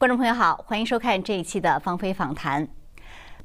[0.00, 2.66] 观众朋友好，欢迎收看这一期的芳菲访谈。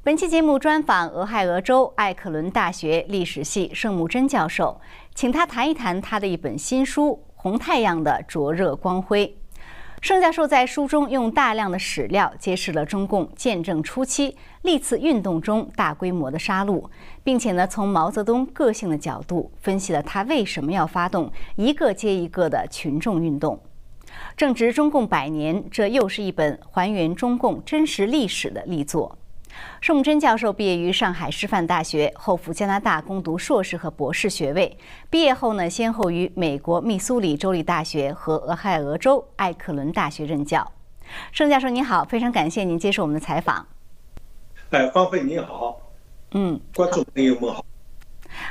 [0.02, 4.80] 本期节目专访俄亥俄州艾克伦大学历史系盛木真教授，
[5.14, 9.26] 请他谈一谈他的一本新书《红太阳的灼热光辉》。
[10.00, 16.88] 盛教授在书中用大量的史料揭示了中共建政初期历次运动中大规模的杀戮，
[17.22, 23.60] 并且呢，从毛泽东个性的角度分析了他为什么要发动一个接一个的群众运动。
[24.36, 29.18] 正值中共百年，这又是一本还原中共真实历史的力作。
[29.80, 34.76] 宋真教授毕业于上海师范大学，后赴加拿大攻读硕士和博士学位。
[35.08, 40.70] 毕业后呢，先后于美国密苏里州立大学和俄亥俄州艾克伦大学任教。
[41.32, 43.66] 盛教授您好，非常感谢您接受我们的采访。
[44.70, 45.80] 哎，方飞你好，
[46.32, 47.64] 嗯，观众朋友们好。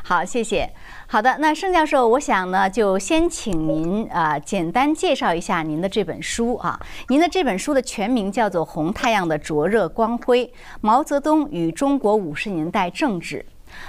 [0.03, 0.67] 好，谢谢。
[1.07, 6.79] 好的，那盛教授，我想呢，就先请您啊，简单介绍一下您的这本书啊。
[7.09, 13.45] 您的这本书的全名叫做《红太阳的灼热光辉：毛泽东与中国五十年代政治》。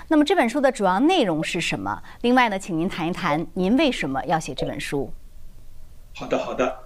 [0.08, 2.02] 那么这本书的主要内容是什么？
[2.20, 5.10] 另外呢，请您谈一谈您为什么要写这本书。
[6.14, 6.80] 好的，好的。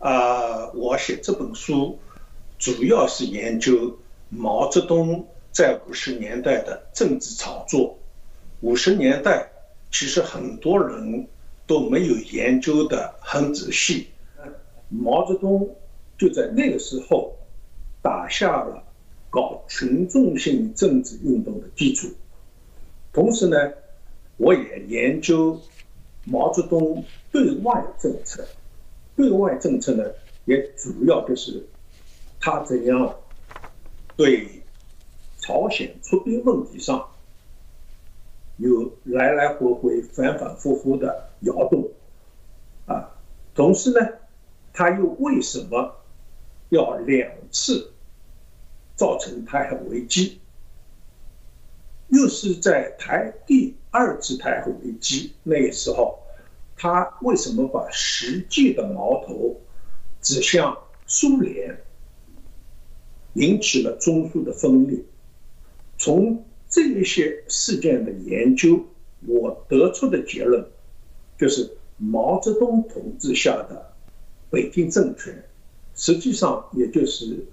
[0.00, 1.98] 啊，我写这本书
[2.58, 3.96] 主要是研究
[4.30, 7.96] 毛泽东在五十年代的政治炒作。
[8.62, 9.48] 五十年代，
[9.98, 11.26] 其实很多人
[11.66, 14.08] 都没有研究的很仔细。
[14.90, 15.74] 毛泽东
[16.18, 17.34] 就在那个时候
[18.02, 18.84] 打下了
[19.30, 22.08] 搞群众性政治运动的基础。
[23.10, 23.56] 同时呢，
[24.36, 25.58] 我也研究
[26.26, 27.02] 毛泽东
[27.32, 28.46] 对外政策。
[29.16, 30.04] 对外政策呢，
[30.44, 31.66] 也主要就是
[32.38, 33.16] 他怎样
[34.14, 34.46] 对
[35.38, 37.08] 朝鲜出兵问题上。
[38.56, 41.90] 有来来回回、反反复复的摇动，
[42.86, 43.10] 啊，
[43.54, 44.08] 同时呢，
[44.72, 45.94] 他又为什么
[46.70, 47.92] 要两次
[48.94, 50.40] 造成台海危机？
[52.08, 56.20] 又是在台第二次台海危机那个时候，
[56.76, 59.60] 他为什么把实际的矛头
[60.22, 61.76] 指向苏联，
[63.34, 65.00] 引起了中苏的分裂？
[65.98, 66.44] 从
[66.76, 68.78] 这一些事件的研究，
[69.26, 70.62] 我得出的结论
[71.38, 73.94] 就是，毛泽东统治下的
[74.50, 75.42] 北京政权，
[75.94, 77.46] 实际上也就是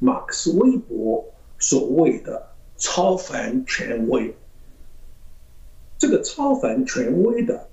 [0.00, 1.24] 马克思韦伯
[1.60, 4.34] 所谓的超凡权威。
[5.96, 7.68] 这个超凡权威的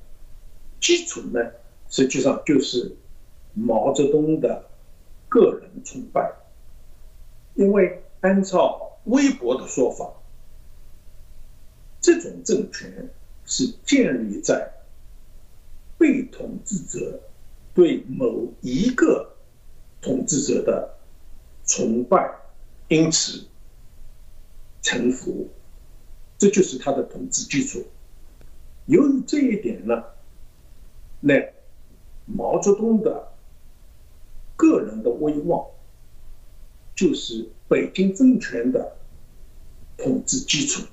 [0.79, 1.39] 基础呢，
[1.89, 2.95] 实际上就是
[3.55, 4.65] 毛泽东的
[5.27, 6.31] 个人崇拜，
[7.55, 10.07] 因为按照微博的说法。
[12.01, 13.09] 这种政权
[13.45, 14.71] 是建立在
[15.97, 17.21] 被统治者
[17.75, 19.35] 对某一个
[20.01, 20.97] 统治者的
[21.63, 22.35] 崇拜，
[22.87, 23.45] 因此
[24.81, 25.47] 臣服，
[26.39, 27.85] 这就是他的统治基础。
[28.87, 30.03] 由于这一点呢，
[31.19, 31.35] 那
[32.25, 33.31] 毛泽东的
[34.55, 35.67] 个人的威望
[36.95, 38.97] 就是北京政权的
[39.97, 40.83] 统治基础。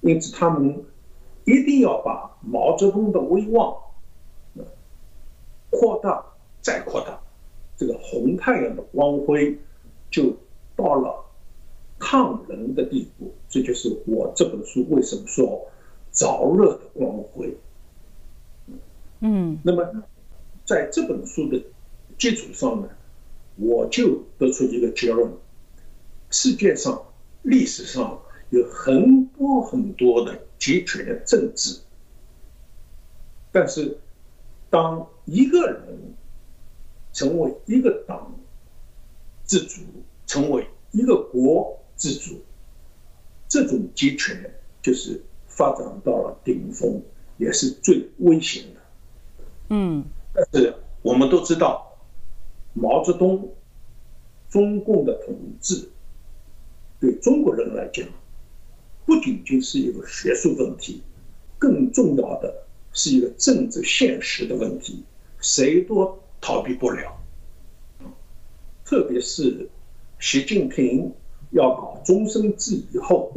[0.00, 0.84] 因此，他们
[1.44, 3.76] 一定要把毛泽东的威望
[5.70, 6.24] 扩大
[6.60, 7.18] 再扩大，
[7.76, 9.58] 这个红太阳的光辉
[10.08, 10.36] 就
[10.76, 11.24] 到了
[11.98, 13.34] 抗人的地步。
[13.48, 15.66] 这就是我这本书为什么说
[16.12, 17.56] 着热的光辉。
[19.18, 20.04] 嗯，那么
[20.64, 21.60] 在这本书的
[22.16, 22.88] 基础上呢，
[23.56, 25.32] 我就得出一个结论：
[26.30, 27.02] 世界上
[27.42, 28.20] 历史上。
[28.50, 31.80] 有很多很多的集权政治，
[33.52, 33.98] 但是
[34.70, 36.14] 当一个人
[37.12, 38.34] 成为一个党
[39.44, 39.82] 自主，
[40.26, 42.40] 成为一个国自主，
[43.48, 47.02] 这种集权就是发展到了顶峰，
[47.36, 48.80] 也是最危险的。
[49.68, 51.98] 嗯，但是我们都知道，
[52.72, 53.54] 毛泽东
[54.48, 55.90] 中共的统治
[56.98, 58.06] 对中国人来讲。
[59.08, 61.02] 不仅仅是一个学术问题，
[61.58, 65.02] 更重要的是一个政治现实的问题，
[65.40, 67.18] 谁都逃避不了。
[68.84, 69.70] 特别是
[70.20, 71.10] 习近平
[71.52, 73.32] 要搞终身制以后，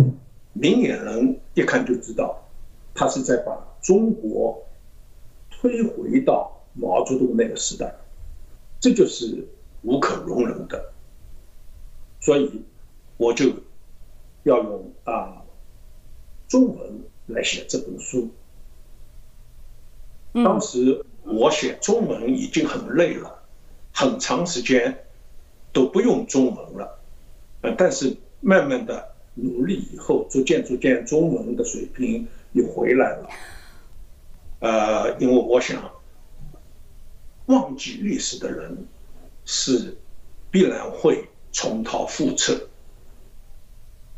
[0.51, 2.49] 明眼人一看就知道，
[2.93, 4.61] 他是在把中国
[5.49, 7.95] 推回到毛泽东那个时代，
[8.81, 9.47] 这就是
[9.83, 10.91] 无可容忍的。
[12.19, 12.61] 所以，
[13.15, 13.53] 我就
[14.43, 15.37] 要用啊。
[16.51, 18.29] 中文来写这本书，
[20.33, 23.41] 当时我写中文已经很累了，
[23.93, 25.05] 很长时间
[25.71, 26.99] 都不用中文了，
[27.61, 33.29] 呃，但是慢慢的努力以后，逐渐逐渐中文的水平又回来了。
[34.59, 35.89] 呃，因为我想，
[37.45, 38.85] 忘记历史的人
[39.45, 39.97] 是
[40.51, 42.67] 必然会重蹈覆辙。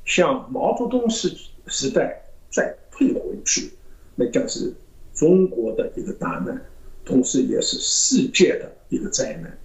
[0.03, 1.38] 像毛泽东时
[1.68, 2.23] 时代
[2.54, 3.74] 再退回去，
[4.16, 4.74] 那将是
[5.14, 6.64] 中国的一个大难，
[7.04, 9.58] 同时也是世界的一个灾难。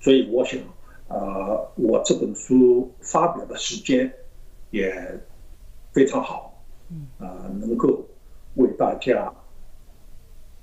[0.00, 0.60] 所以我想，
[1.08, 4.12] 呃，我这本书发表的时间
[4.70, 5.18] 也
[5.92, 6.62] 非常好，
[7.18, 8.06] 啊，能够。
[8.56, 9.32] 为大家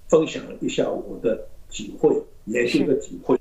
[0.08, 3.39] 分享一下我的体会，研究的体会，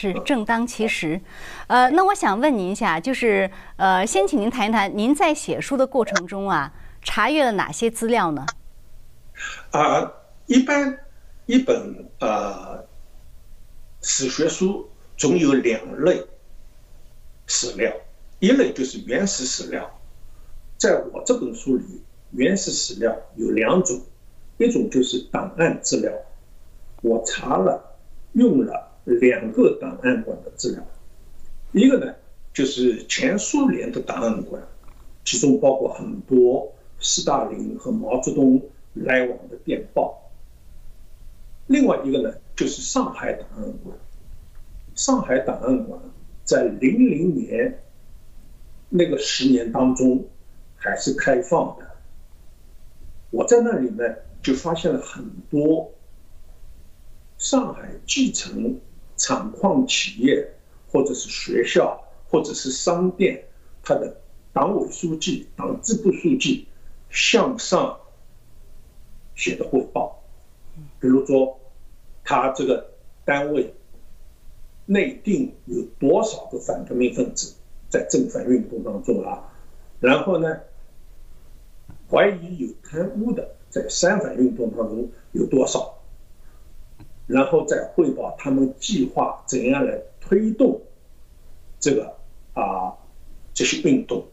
[0.00, 1.20] 是正当其时。
[1.66, 8.46] 呃，那我想问您一下，就是呃，先请您谈一谈，您在写书的过程中啊，查阅了哪些资料呢？
[9.72, 10.12] 啊，
[10.46, 10.98] 一般
[11.44, 12.84] 一本呃
[14.00, 14.88] 史学书
[15.18, 16.24] 总有两类
[17.46, 17.92] 史料，
[18.38, 20.00] 一类就是原始史料，
[20.78, 22.02] 在我这本书里。
[22.32, 24.00] 原始史料有两种，
[24.56, 26.12] 一种就是档案资料，
[27.02, 27.98] 我查了
[28.34, 30.86] 用了两个档案馆的资料，
[31.72, 32.14] 一个呢
[32.52, 34.62] 就是前苏联的档案馆，
[35.24, 38.62] 其中包括很多斯大林和毛泽东
[38.94, 40.30] 来往的电报，
[41.66, 43.96] 另外一个呢就是上海档案馆，
[44.94, 46.00] 上海档案馆
[46.44, 47.82] 在零零年
[48.88, 50.24] 那个十年当中
[50.76, 51.86] 还是开放的。
[53.30, 54.02] 我在那里呢，
[54.42, 55.92] 就发现了很多
[57.38, 58.80] 上海继承
[59.20, 60.50] 厂矿企业，
[60.90, 63.44] 或者是学校，或者是商店，
[63.82, 64.16] 他的
[64.50, 66.66] 党委书记、党支部书记
[67.10, 68.00] 向上
[69.34, 70.22] 写的汇报。
[70.98, 71.60] 比如说，
[72.24, 72.90] 他这个
[73.26, 73.74] 单位
[74.86, 77.54] 内定有多少个反革命分子
[77.90, 79.52] 在正反运动当中啊？
[80.00, 80.60] 然后呢？
[82.10, 85.99] 怀疑有贪污的，在三反运动当中有多少？
[87.30, 90.80] 然后再汇报他们计划怎样来推动
[91.78, 92.16] 这个
[92.54, 92.92] 啊
[93.54, 94.26] 这些运动。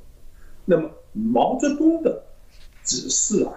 [0.65, 2.23] 那么毛泽东的
[2.83, 3.53] 指示啊，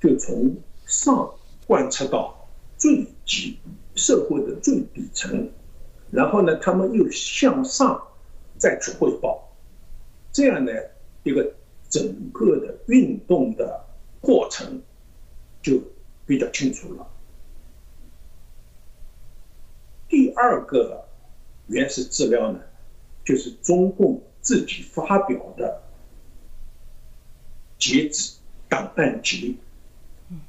[0.00, 0.56] 就从
[0.86, 1.34] 上
[1.66, 2.48] 贯彻到
[2.78, 3.58] 最基
[3.94, 5.50] 社会的最底层，
[6.10, 8.00] 然后呢，他们又向上
[8.56, 9.52] 再去汇报，
[10.32, 10.72] 这样呢
[11.24, 11.54] 一个。
[11.90, 13.84] 整个的运动的
[14.20, 14.82] 过程
[15.62, 15.80] 就
[16.26, 17.06] 比较清楚了。
[20.08, 21.04] 第二个
[21.66, 22.60] 原始资料呢，
[23.24, 25.82] 就是中共自己发表的
[27.78, 28.34] 截止
[28.68, 29.58] 档案集。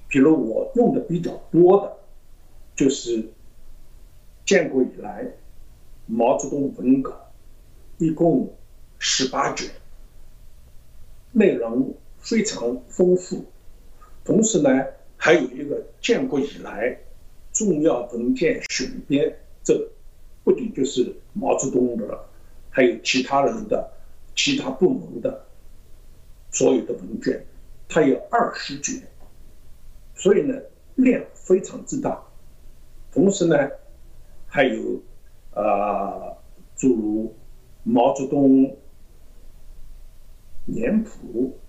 [0.08, 1.98] 比如我用的比较多的，
[2.76, 3.30] 就是
[4.46, 5.28] 建国以来
[6.06, 7.32] 毛泽东文稿，
[7.98, 8.54] 一共
[8.98, 9.70] 十八卷。
[11.34, 13.46] 内容非常丰富，
[14.24, 14.70] 同时呢，
[15.18, 16.98] 还有一个建国以来
[17.52, 19.92] 重要文件选编，这
[20.46, 22.26] 不仅就是毛泽东的，
[22.70, 23.92] 还有其他人的、
[24.34, 25.46] 其他部门的
[26.52, 27.46] 所有的文件，
[27.90, 29.02] 它有二十卷，
[30.14, 30.58] 所以呢
[30.96, 32.24] 量非常之大。
[33.12, 33.58] 同时呢，
[34.48, 35.02] 还有
[35.52, 36.38] 啊，
[36.78, 37.36] 诸如
[37.84, 38.78] 毛泽东。
[40.68, 41.60] 年谱、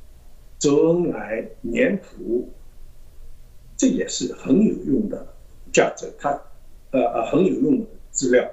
[0.58, 2.48] 周恩来年谱，
[3.76, 5.34] 这也是很有用的
[5.70, 6.10] 价值。
[6.18, 6.40] 它
[6.90, 8.50] 呃呃很有用的资料，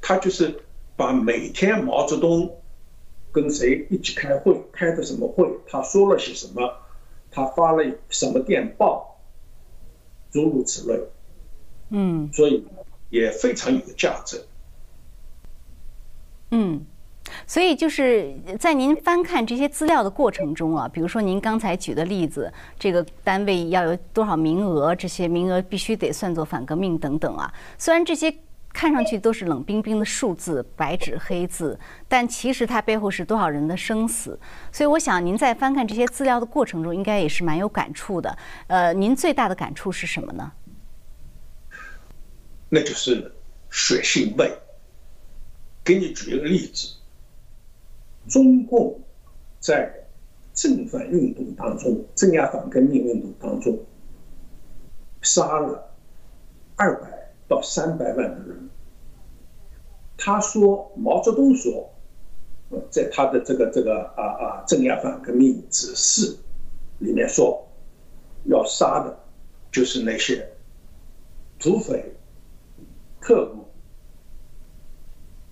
[0.00, 0.62] 他就是
[0.96, 2.60] 把每天毛泽东
[3.32, 6.72] 跟谁一起开会，开的什么会，他说了些什么，
[7.30, 9.20] 他发了什么电报，
[10.30, 11.00] 诸如此类。
[11.90, 12.66] 嗯，所以
[13.10, 14.44] 也非常有价值。
[16.50, 16.86] 嗯。
[17.48, 27.50] 所以就是在您翻看这些资料的过程中啊，比如说您刚才举的例子，这个单位要有多少名额，这些名额必须得算作反革命等等啊。
[27.78, 28.32] 虽然这些
[28.70, 34.38] 看上去都是冷冰冰的数字，白纸黑字，但其实它背后是多少人的生死。
[34.70, 38.36] 所以我想您在翻看这些资料的过程中，应该也是蛮有感触的。
[38.66, 40.52] 呃，您最大的感触是什么呢？
[42.68, 43.32] 那就是
[43.70, 44.52] 血腥味。
[45.82, 46.97] 给你举一个例子。
[48.28, 49.00] 中共
[49.58, 49.92] 在
[50.52, 53.78] 正反运动当中，镇压反革命运动当中，
[55.22, 55.90] 杀了
[56.76, 58.68] 二百到三百万的人。
[60.16, 61.90] 他说，毛泽东说，
[62.90, 66.36] 在他的这个这个啊啊镇压反革命指示
[66.98, 67.66] 里面说，
[68.44, 69.18] 要杀的，
[69.70, 70.50] 就是那些
[71.58, 72.12] 土匪、
[73.20, 73.64] 特务、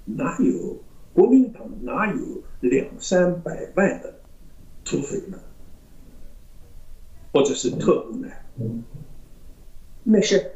[0.04, 0.76] 哪有
[1.14, 4.14] 国民党哪有两三百万的
[4.84, 5.38] 土匪呢？
[7.32, 8.28] 或者是特务呢？
[10.04, 10.52] 那些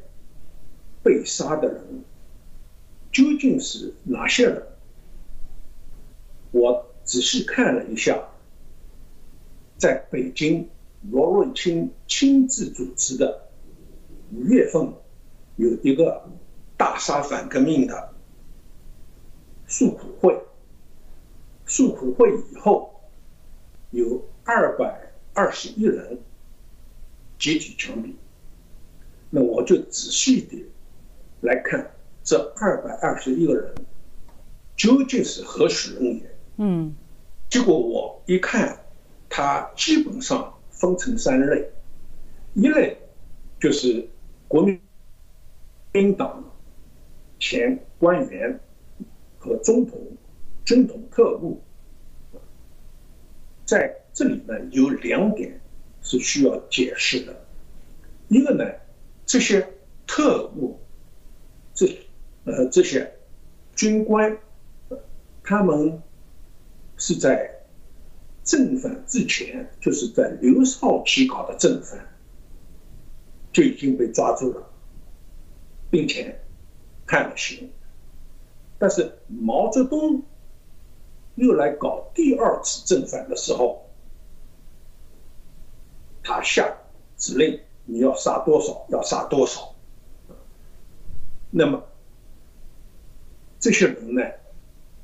[1.03, 2.05] 被杀的人
[3.13, 4.67] 究竟是哪些人？
[6.53, 8.23] 我仔细看了一下，
[9.77, 10.69] 在北京
[11.11, 13.49] 罗瑞卿亲自主持的
[14.33, 14.93] 五月份
[15.57, 16.23] 有一个
[16.77, 18.15] 大杀反革命的
[19.67, 20.41] 诉苦会，
[21.71, 22.93] 诉苦会以后
[23.93, 26.19] 有二百二十一人
[27.39, 28.13] 集体枪毙，
[29.31, 30.67] 那我就仔细的
[31.43, 31.89] 来看
[32.25, 33.73] 这二百二十一个人
[34.77, 36.37] 究竟是何许人也。
[36.57, 36.93] 嗯，
[37.49, 38.77] 结果我一看，
[39.29, 41.71] 他基本上分成三类，
[42.55, 42.99] 一类
[43.61, 44.09] 就是
[44.49, 44.81] 国民
[45.93, 46.43] 民党
[47.39, 48.59] 前官员
[49.39, 50.01] 和总统、
[50.71, 51.61] 军统特务，
[53.65, 55.61] 在这里呢有两点
[56.01, 57.45] 是需要解释的，
[58.29, 58.65] 一个呢，
[59.27, 59.67] 这些
[60.07, 60.79] 特务，
[61.75, 61.89] 这
[62.45, 63.13] 呃这些
[63.75, 64.39] 军官，
[65.43, 66.01] 他们。
[67.03, 67.51] 是在
[68.45, 71.99] 正反之前，就是在刘少奇搞的正反，
[73.51, 74.71] 就已经被抓住了，
[75.91, 76.39] 并且
[77.07, 77.71] 判了刑。
[78.79, 80.23] 但是毛泽东
[81.41, 83.83] 又来搞第二次正反的时候，
[86.23, 86.77] 他下
[87.17, 89.75] 指令，你要杀多少，要杀多少。
[91.51, 91.83] 那么
[93.59, 94.23] 这些人呢，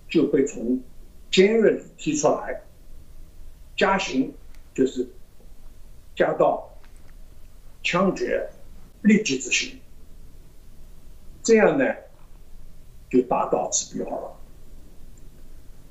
[0.08, 0.80] 就被从。
[1.28, 2.62] 监狱里提出来，
[3.76, 4.32] 加刑
[4.72, 5.06] 就是
[6.14, 6.70] 加到
[7.82, 8.48] 枪决、
[9.02, 9.78] 立即执行，
[11.42, 11.84] 这样呢
[13.10, 14.35] 就达到指标了。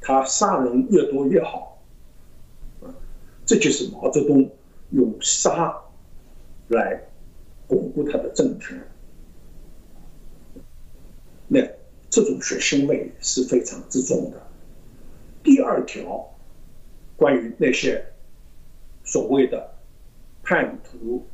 [0.08, 1.82] 他杀人越多越好，
[3.44, 4.48] 这就是毛泽东
[4.92, 5.76] 用杀
[6.68, 7.02] 来
[7.68, 8.80] 巩固他的政权。
[11.48, 11.60] 那
[12.08, 14.40] 这种血腥味是非常之重的。
[15.42, 16.32] 第二条，
[17.18, 18.06] 关于那些
[19.04, 19.74] 所谓的
[20.44, 21.26] 叛徒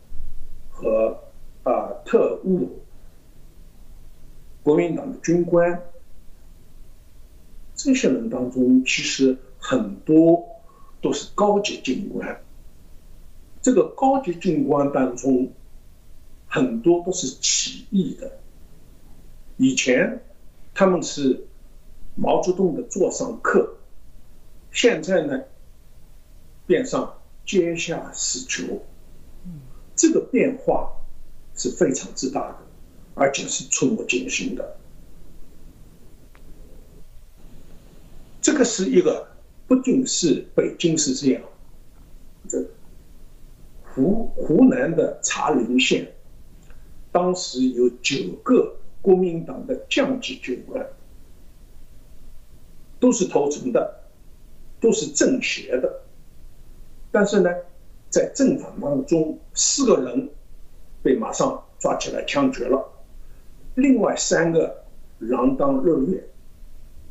[0.70, 1.22] 和
[1.64, 2.80] 啊特务、
[4.64, 5.78] 国民党的军官，
[7.84, 10.46] 这些人当中，其实很多
[11.02, 12.42] 都是高级军官。
[13.62, 15.52] 这个高级军官当中，
[16.48, 18.40] 很多都是起义的。
[19.58, 20.24] 以前
[20.74, 21.48] 他们是
[22.16, 23.78] 毛泽东的座上客。
[24.72, 25.44] 现在呢，
[26.66, 28.82] 变上阶下死囚，
[29.96, 30.94] 这个变化
[31.56, 32.58] 是非常之大的，
[33.16, 34.78] 而且是触目惊心的。
[38.42, 39.28] 这个是一个
[39.68, 41.42] 不仅是北京是这样，
[42.50, 42.58] 这
[43.84, 46.12] 湖湖南的茶陵县，
[47.12, 50.86] 当时有九个国民党的将级军官，
[53.00, 54.02] 都是投诚的。
[54.82, 56.02] 都是政协的，
[57.12, 57.52] 但是呢，
[58.10, 60.28] 在政反当中，四个人
[61.04, 62.84] 被马上抓起来枪决了，
[63.76, 64.84] 另外三个
[65.20, 66.20] 锒铛入狱，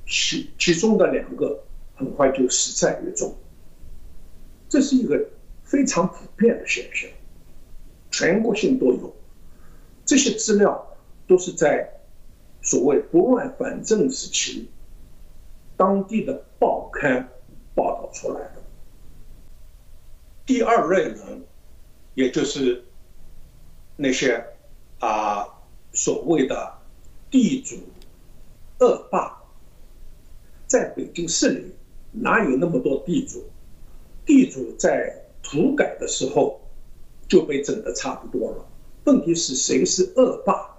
[0.07, 1.65] 其其中的两个
[1.95, 3.35] 很快就死在狱中。
[4.69, 5.25] 这是一个
[5.63, 7.11] 非常普遍的现象，
[8.11, 9.15] 全国性都有。
[10.05, 11.89] 这些资料都是在
[12.63, 14.69] 所谓不乱反正时期，
[15.77, 17.29] 当地的报刊。
[17.73, 18.63] 报道出来的
[20.45, 21.45] 第二类人，
[22.15, 22.85] 也就是
[23.97, 24.45] 那些
[24.99, 25.47] 啊
[25.93, 26.79] 所谓的
[27.31, 27.77] 地主
[28.81, 29.40] 恶霸，
[30.71, 31.75] 在北京市里
[32.13, 33.43] 哪有那么多地主？
[34.25, 35.13] 地主在
[35.43, 36.61] 土改的时候
[37.27, 38.65] 就被整的差不多了。
[39.03, 40.79] 问题是谁是恶霸？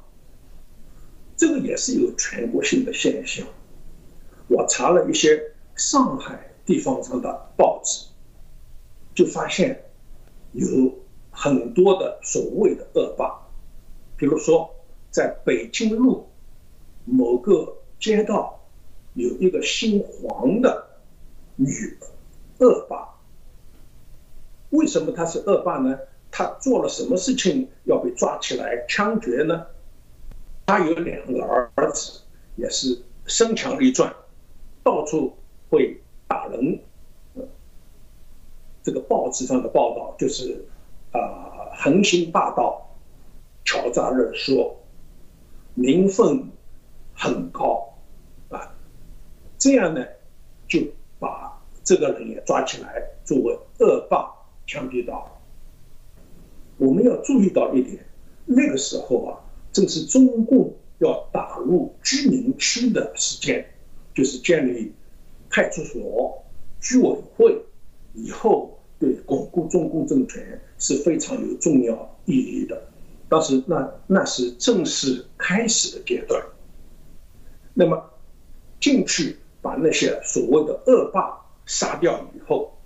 [1.35, 3.45] 这个也是有全国性的现象。
[4.47, 6.47] 我查了一些上海。
[6.63, 8.05] 地方上的报纸
[9.15, 9.83] 就发现
[10.53, 10.93] 有
[11.31, 13.41] 很多的所谓的恶霸，
[14.15, 14.73] 比如说
[15.09, 16.29] 在北京路
[17.03, 18.60] 某个街道
[19.13, 20.87] 有一个姓黄的
[21.55, 21.97] 女
[22.59, 23.09] 恶霸。
[24.69, 25.99] 为什么他是恶霸呢？
[26.31, 29.67] 他做了什么事情要被抓起来枪决呢？
[30.65, 32.21] 他有两个儿子，
[32.55, 34.13] 也是身强力壮，
[34.83, 35.33] 到处
[35.69, 35.97] 会。
[36.27, 36.79] 打人，
[38.83, 40.63] 这个报纸上的报道就是
[41.11, 42.95] 啊，横行霸道，
[43.65, 44.79] 敲诈勒索，
[45.73, 46.51] 名分
[47.13, 47.90] 很高，
[49.61, 50.03] 这样呢，
[50.67, 50.79] 就
[51.19, 54.27] 把这个人也抓起来作为恶霸
[54.65, 55.39] 枪毙到。
[56.77, 58.03] 我们要注意到一点，
[58.45, 59.37] 那个时候啊，
[59.71, 63.63] 正是中共要打入居民区的时间，
[64.15, 64.91] 就是建立
[65.51, 66.43] 派出所、
[66.79, 67.63] 居委会，
[68.15, 72.81] 以后对巩固中共政权是非常有重要意义的。
[73.29, 76.43] 当时那那是正式开始的阶段。
[77.75, 78.09] 那么
[78.79, 82.77] 进去把那些所谓的恶霸杀掉以后，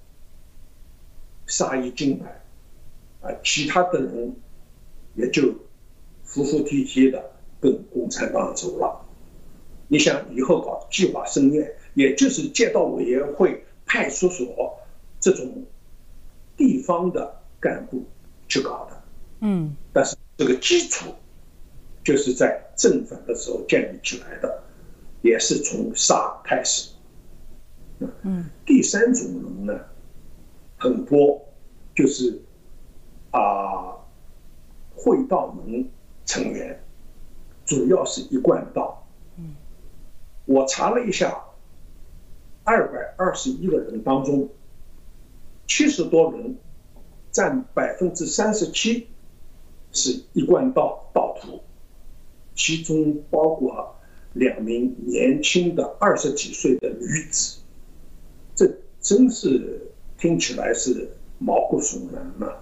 [1.48, 2.42] 杀一儆百。
[3.22, 4.36] 啊，其他的人
[5.16, 5.52] 也就
[6.24, 9.04] 服服帖帖的跟共产党走了。
[9.88, 14.78] 你想以后搞计划生育，也就是街道委员会、派出所
[15.20, 15.66] 这种
[16.56, 18.04] 地方的干部
[18.48, 19.04] 去搞的。
[19.40, 19.76] 嗯。
[19.92, 21.12] 但是这个基础
[22.04, 24.64] 就是在正反的时候建立起来的，
[25.26, 26.92] 也是从杀开始。
[28.22, 28.50] 嗯。
[28.66, 29.80] 第三种人呢，
[30.78, 31.42] 很多
[31.94, 32.42] 就是。
[33.32, 33.98] 啊，
[34.96, 35.90] 会道门
[36.26, 36.82] 成员
[37.66, 39.06] 主要是一贯道。
[39.36, 39.56] 嗯，
[40.46, 41.44] 我查了一下，
[42.64, 44.48] 二百二十一个人当中，
[45.68, 46.56] 七十多人，
[47.30, 49.10] 占百分之三十七
[49.92, 51.60] 是一贯道道徒，
[52.56, 53.95] 其中包括
[54.36, 57.58] 两名年轻的二十几岁的女子，
[58.56, 58.70] 这
[59.02, 62.56] 真是听起来是毛骨悚然啊！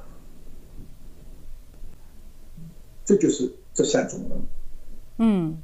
[3.06, 4.42] 这就是这三种人。
[5.18, 5.58] 嗯，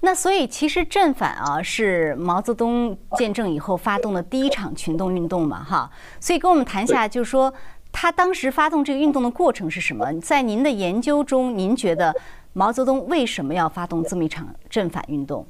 [0.00, 5.90] 那所以其实正反啊是毛泽东见证以后发动的第一场群众运动嘛，哈。
[6.20, 7.52] 所以跟我们谈一下，就是说
[7.92, 10.12] 他当时发动这个运动的过程是什么？
[10.20, 12.14] 在您的研究中，您觉得
[12.54, 15.46] 毛泽东为什么要发动这么一场正反运动？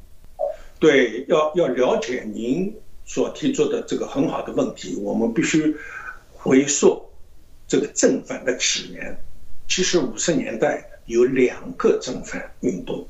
[0.81, 2.75] 对，要要了解您
[3.05, 5.77] 所提出的这个很好的问题，我们必须
[6.33, 7.01] 回溯
[7.69, 9.17] 这个正反的起源。
[9.69, 10.91] 其实五十年代。
[11.07, 13.07] 有两个正反运动，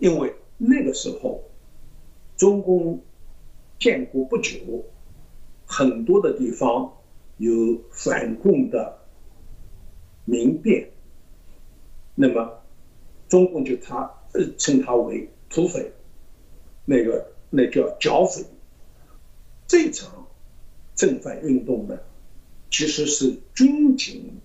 [0.00, 1.40] 因为那个时候
[2.36, 3.00] 中共
[3.78, 4.58] 建国不久，
[5.64, 6.92] 很多的地方
[7.36, 8.98] 有反共的
[10.24, 10.90] 民变，
[12.16, 12.61] 那么
[13.32, 14.12] 中共就他
[14.58, 15.90] 称他为土匪，
[16.84, 18.44] 那个那叫剿匪。
[19.66, 20.26] 这场
[20.94, 21.98] 正反运动呢，
[22.70, 24.38] 其实是军警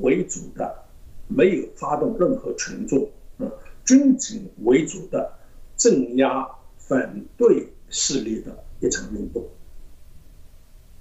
[0.00, 0.86] 为主的。
[1.28, 3.44] 没有发动任何群众，啊，
[3.84, 5.38] 军警为主的
[5.76, 6.48] 镇压
[6.78, 9.46] 反对势力的一场运动，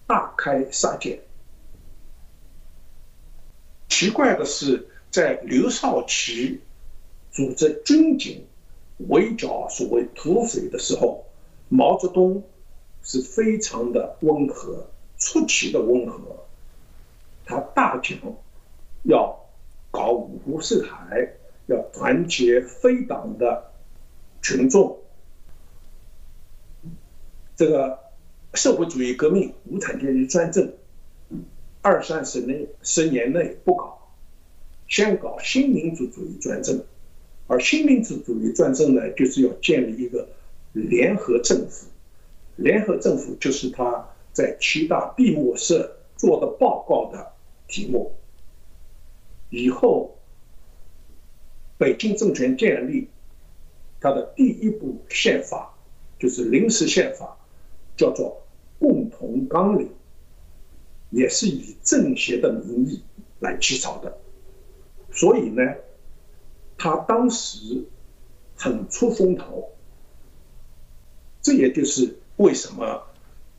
[0.06, 1.24] 大开杀戒。
[3.88, 6.60] 奇怪的是，在刘少奇
[7.40, 8.44] 组织军警
[9.08, 11.24] 围剿所谓土匪的时候，
[11.70, 12.44] 毛泽东
[13.02, 16.46] 是非常的温和，出奇的温和，
[17.46, 18.18] 他大讲
[19.04, 19.40] 要。
[19.92, 21.34] 搞五湖四海，
[21.66, 23.72] 要团结非党的
[24.40, 25.00] 群众。
[27.56, 27.98] 这个
[28.54, 30.72] 社会主义革命、无产阶级专政，
[31.82, 34.12] 二三十年十年内不搞，
[34.88, 36.84] 先搞新民主主义专政。
[37.50, 40.30] 而新民主主义专政呢，就是要建立一个
[40.72, 41.88] 联合政府。
[42.56, 47.34] 联合政府就是他在七大闭幕式做的报告的
[47.68, 48.14] 题目。
[49.50, 50.16] 以后，
[51.80, 53.08] 北京政权建立，
[54.00, 55.74] 它的第一部宪法
[56.20, 57.36] 就是临时宪法，
[57.98, 58.44] 叫做
[58.80, 59.88] 《共同纲领》，
[61.10, 63.02] 也是以政协的名义
[63.40, 64.16] 来起草的。
[65.12, 65.64] 所以呢，
[66.80, 67.86] 他当时
[68.56, 69.70] 很出风头。
[71.44, 73.04] 这也就是为什么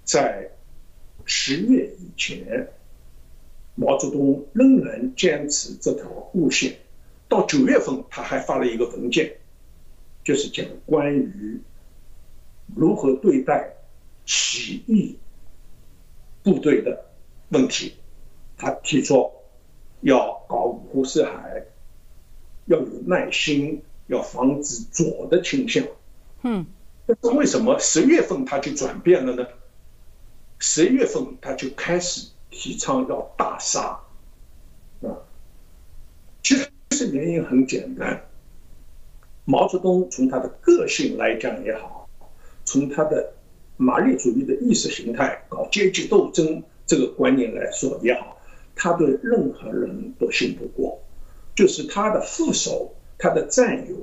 [0.03, 0.51] 在
[1.25, 2.69] 十月以前。
[3.77, 6.77] 毛泽东仍然坚持这条路线，
[7.29, 9.39] 到九月份他还发了一个文件，
[10.23, 11.59] 就是讲关于
[12.75, 13.73] 如何对待
[14.27, 15.17] 起义
[16.43, 17.07] 部队的
[17.51, 17.95] 问题。
[18.59, 19.33] 他提出
[20.03, 21.65] 要搞五湖四海，
[22.71, 25.85] 要有耐心，要防止左的倾向。
[26.43, 26.65] 嗯，
[27.07, 29.47] 但是为什么十月份他就转变了呢？
[30.59, 32.31] 十月份他就开始。
[32.53, 34.01] 提倡要大杀，
[35.03, 35.23] 啊，
[36.43, 36.69] 其实
[37.13, 38.27] 原因很简单。
[39.45, 42.11] 毛泽东从他的个性来讲也好，
[42.65, 43.33] 从他的
[43.77, 48.37] 马列主义的意识形态搞阶级斗争这个观念来说也好，
[48.75, 51.01] 他对任何人都信不过。
[51.61, 53.95] 就是他的副手、他的战友，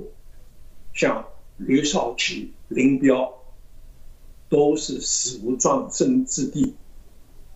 [0.92, 3.34] 像刘少奇、林彪，
[4.48, 6.76] 都是死无葬身之地。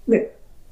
[0.05, 0.17] 那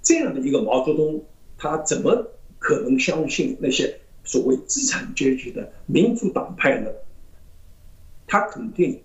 [0.02, 1.22] 这样的一个毛泽东，
[1.56, 6.90] 他怎么可能相信那些所谓资产阶级的民主党派呢？
[8.26, 9.00] 他肯定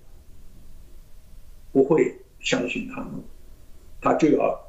[1.72, 3.24] 不会相信他们，
[4.02, 4.60] 他就要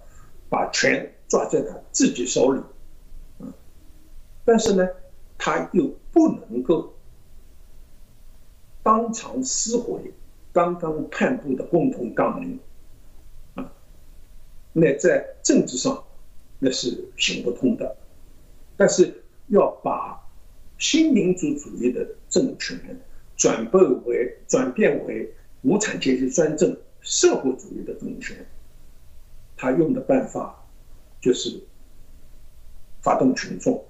[0.51, 2.61] 把权抓在他自己手里。
[3.39, 3.51] 嗯，
[4.45, 4.87] 但是呢，
[5.39, 6.95] 他又不能够
[8.83, 10.13] 当场撕毁
[10.53, 12.59] 刚刚颁布的共同纲领。
[13.55, 13.73] 啊，
[14.73, 16.05] 那在政治上
[16.59, 17.97] 那是行不通的，
[18.77, 20.21] 但是要把
[20.79, 23.01] 新民主主义的政权。
[23.39, 28.35] 转变为转变为无产阶级专政社会主义的政权，
[29.59, 30.67] 他用的办法
[31.21, 31.63] 就是
[33.03, 33.85] 发动群众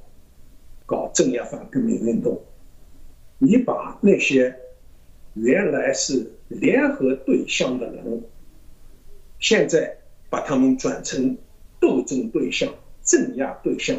[0.87, 2.41] 搞镇压反革命运动。
[3.39, 4.57] 你把那些
[5.35, 8.23] 原来是联合对象的人，
[9.39, 9.95] 现在
[10.31, 11.37] 把他们转成
[11.79, 12.73] 斗争对象、
[13.03, 13.95] 镇压对象，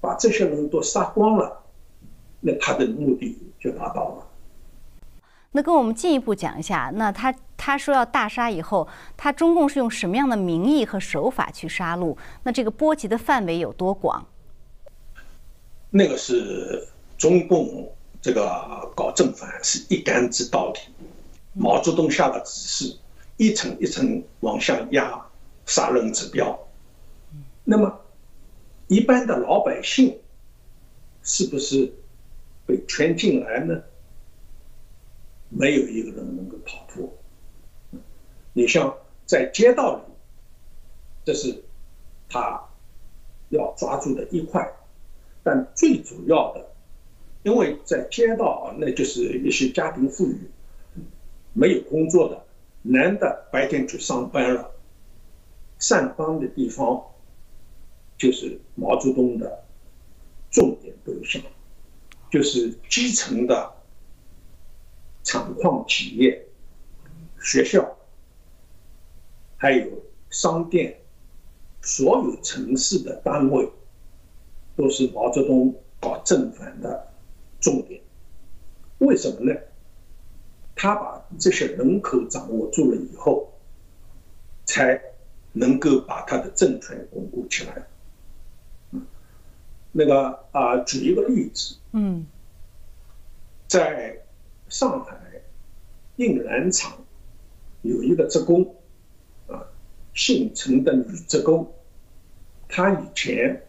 [0.00, 1.64] 把这些人都杀光了，
[2.40, 3.38] 那他的目的。
[3.60, 4.26] 就达到了。
[5.50, 12.16] 那跟我们进一步讲一下，那他他说要大杀以后，他中共是用什么样的名义和手法去杀戮？
[12.44, 14.24] 那这个波及的范围有多广？
[15.90, 20.80] 那个是中共这个搞正反是一竿子到底，
[21.52, 22.98] 毛泽东下的指示，
[23.36, 25.26] 一层一层往下压
[25.66, 26.58] 杀人指标。
[27.64, 28.00] 那么
[28.86, 30.18] 一般的老百姓
[31.22, 31.92] 是不是？
[32.66, 33.82] 被圈进来呢，
[35.48, 37.10] 没有一个人能够逃脱。
[38.52, 40.02] 你像在街道里，
[41.24, 41.64] 这是
[42.28, 42.62] 他
[43.48, 44.70] 要抓住的一块，
[45.48, 46.68] 但最主要的，
[47.42, 50.38] 因为在街道啊，那就是一些家庭妇女
[51.54, 52.44] 没有工作的，
[52.82, 54.70] 男的白天去上班了，
[55.78, 57.02] 上班的地方
[58.18, 59.64] 就是毛泽东的
[60.50, 61.40] 重点对象。
[62.30, 63.72] 就是基层的
[65.22, 66.46] 厂矿企业、
[67.40, 67.96] 学校，
[69.56, 69.86] 还有
[70.28, 71.00] 商店，
[71.80, 73.66] 所有城市的单位，
[74.78, 77.08] 都是毛泽东搞正反的
[77.58, 78.00] 重点。
[78.98, 79.60] 为什么呢？
[80.76, 83.52] 他把这些人口掌握住了以后，
[84.64, 85.02] 才
[85.52, 87.88] 能够把他的政权巩固起来。
[89.90, 91.74] 那个啊，举一个例子。
[91.90, 92.24] 嗯，
[93.66, 94.16] 在
[94.68, 95.18] 上海
[96.14, 96.92] 印染厂
[97.82, 98.76] 有一个职工，
[99.48, 99.66] 啊，
[100.14, 101.74] 姓陈的女职工，
[102.68, 103.64] 她以前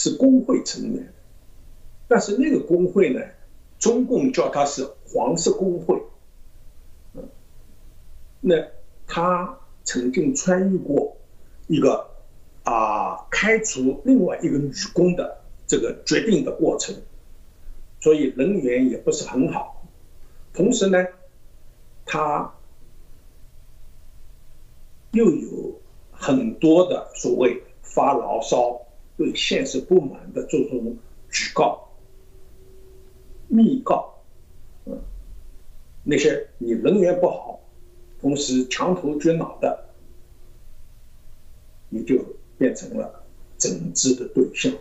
[0.00, 1.12] 是工会成员，
[2.08, 3.20] 但是那个工会呢，
[3.78, 6.02] 中共叫它是黄色工会，
[8.40, 8.56] 那
[9.06, 11.18] 他曾经参与过
[11.66, 12.08] 一个
[12.62, 15.38] 啊开除另外一个女工的。
[15.66, 16.96] 这个决定的过程，
[18.00, 19.86] 所以人缘也不是很好。
[20.52, 21.06] 同时呢，
[22.04, 22.52] 他
[25.12, 28.84] 又有很多的所谓发牢骚、
[29.20, 30.96] 对现实不满的这种
[31.30, 31.90] 举告、
[33.48, 34.14] 密告，
[34.86, 34.98] 嗯，
[36.04, 37.60] 那些你人缘不好，
[38.18, 39.84] 同时墙头撅脑的，
[41.90, 42.24] 你就
[42.56, 43.22] 变成了
[43.58, 44.72] 整治的对象。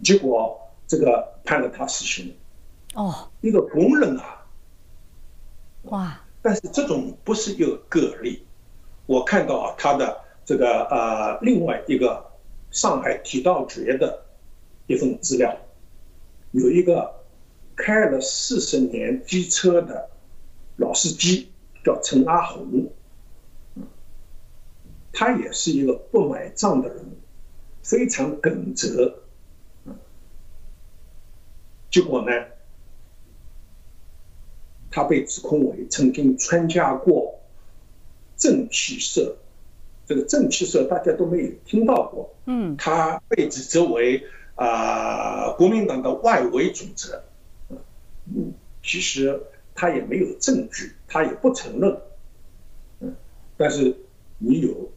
[0.00, 2.32] 结果这个判了他死刑，
[2.94, 4.46] 哦，一个工人啊，
[5.86, 6.24] 哇！
[6.40, 8.46] 但是这种不是一个个例，
[9.06, 12.24] 我看到啊，他的这个呃另外一个
[12.70, 14.26] 上海铁道局的
[14.86, 15.58] 一份资料，
[16.52, 17.24] 有一个
[17.76, 20.10] 开了四十年机车的
[20.76, 21.50] 老司机
[21.84, 22.92] 叫陈阿红，
[25.12, 27.04] 他也是一个不买账的人，
[27.82, 29.14] 非常耿直。
[31.90, 32.30] 结果呢，
[34.90, 37.40] 他被指控为曾经参加过
[38.36, 39.38] 正气社，
[40.08, 42.34] 这个正气社大家都没有听到过。
[42.46, 47.20] 嗯，他被指责为啊国民党的外围组织。
[48.24, 49.38] 嗯，其实
[49.74, 51.98] 他也没有证据，他也不承认。
[53.00, 53.14] 嗯，
[53.58, 53.94] 但是
[54.38, 54.90] 你有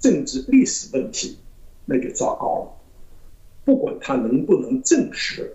[0.00, 1.38] 政治历史问题，
[1.84, 2.80] 那就糟糕了。
[3.66, 5.54] 不管他能不能证实。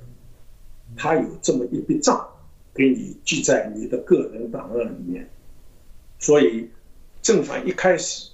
[0.96, 2.28] 他有这么一笔账，
[2.74, 5.30] 给你记在你的个人档案里面，
[6.18, 6.68] 所以
[7.22, 8.32] 正反一开始，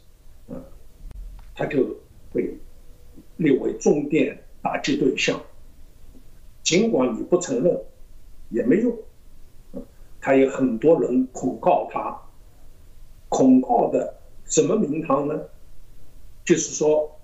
[0.47, 0.63] 嗯，
[1.53, 1.97] 他就
[2.33, 2.57] 被
[3.37, 5.41] 列为重点打击对象。
[6.63, 7.79] 尽管你不承认，
[8.49, 8.97] 也没用，
[10.19, 12.19] 他有很多人恐告他，
[13.29, 15.39] 恐告的什么名堂呢？
[16.43, 17.19] 就是说，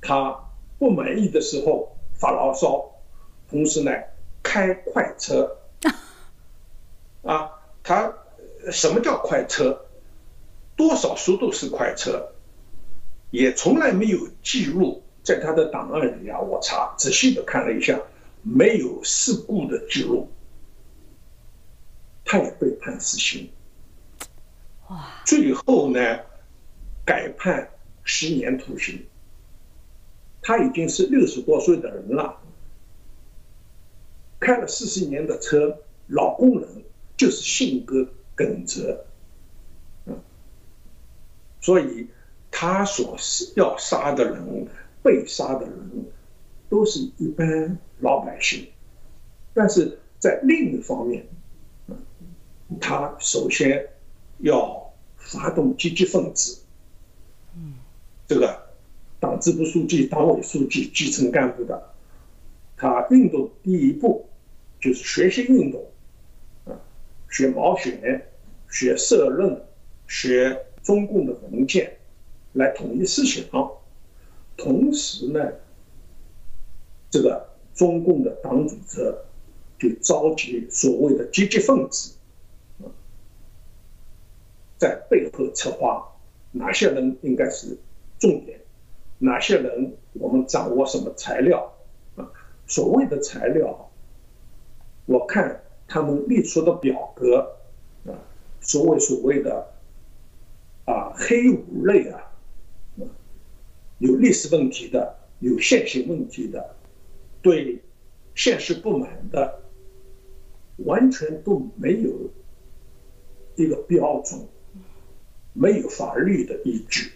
[0.00, 0.36] 他
[0.78, 2.90] 不满意的时候发牢骚，
[3.48, 3.90] 同时呢
[4.42, 5.56] 开快车。
[7.22, 7.50] 啊，
[7.82, 8.14] 他
[8.70, 9.86] 什么叫快车？
[10.76, 12.33] 多少速度是快车？
[13.34, 16.38] 也从来没有记录在他的档案里啊。
[16.38, 18.00] 我查仔细的看了一下，
[18.42, 20.30] 没有事故的记录。
[22.24, 23.50] 他也被判死刑。
[24.88, 25.20] 哇！
[25.26, 25.98] 最后呢，
[27.04, 27.68] 改判
[28.04, 29.04] 十年徒刑。
[30.40, 32.40] 他已经是六十多岁的人了，
[34.38, 36.68] 开了四十年的车，老工人，
[37.16, 38.96] 就是性格耿直。
[40.06, 40.16] 嗯，
[41.60, 42.06] 所以
[42.56, 43.16] 他所
[43.56, 44.68] 要杀的人、
[45.02, 46.06] 被杀的人，
[46.68, 48.68] 都是一般老百姓。
[49.52, 51.26] 但是在另一方面，
[52.80, 53.84] 他首先
[54.38, 56.62] 要发动积极分子，
[58.28, 58.56] 这个
[59.18, 61.92] 党支部书记、党委书记、基层干部的，
[62.76, 64.28] 他运动第一步
[64.80, 65.84] 就是学习运动，
[66.66, 66.78] 啊，
[67.28, 68.28] 学毛选、
[68.70, 69.60] 学社论、
[70.06, 71.96] 学中共的文件，
[72.54, 73.44] 来统一思想。
[74.56, 75.52] 同时呢，
[77.10, 79.14] 这个中共的党组织
[79.78, 82.14] 就召集所谓的积极分子。
[84.76, 86.12] 在背后策划
[86.52, 87.78] 哪些人应该是
[88.18, 88.60] 重点，
[89.18, 91.72] 哪些人我们掌握什么材料
[92.16, 92.30] 啊？
[92.66, 93.90] 所谓的材料，
[95.06, 97.56] 我看他们列出的表格
[98.06, 98.12] 啊，
[98.60, 99.72] 所谓所谓的
[100.84, 102.23] 啊黑五类啊，
[104.04, 106.76] 有历史问题的，有现行问题的，
[107.40, 107.82] 对
[108.34, 109.62] 现实不满的，
[110.84, 112.12] 完全都没有
[113.56, 114.46] 一个标准。
[115.56, 117.12] 没有法律的依据，